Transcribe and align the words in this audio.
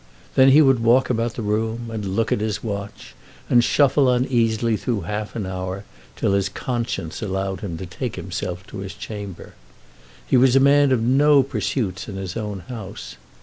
Then 0.33 0.49
he 0.49 0.63
would 0.63 0.79
walk 0.79 1.11
about 1.11 1.35
the 1.35 1.43
room, 1.43 1.91
and 1.91 2.03
look 2.15 2.31
at 2.31 2.41
his 2.41 2.63
watch, 2.63 3.13
and 3.51 3.63
shuffle 3.63 4.09
uneasily 4.09 4.75
through 4.75 5.01
half 5.01 5.35
an 5.35 5.45
hour 5.45 5.83
till 6.15 6.33
his 6.33 6.49
conscience 6.49 7.21
allowed 7.21 7.59
him 7.59 7.77
to 7.77 7.85
take 7.85 8.15
himself 8.15 8.65
to 8.69 8.77
his 8.79 8.95
chamber. 8.95 9.53
He 10.25 10.37
was 10.37 10.55
a 10.55 10.59
man 10.59 10.91
of 10.91 11.03
no 11.03 11.43
pursuits 11.43 12.09
in 12.09 12.15
his 12.15 12.35
own 12.35 12.61
house. 12.61 13.15